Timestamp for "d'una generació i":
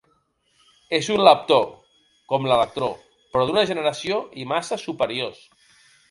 3.49-4.47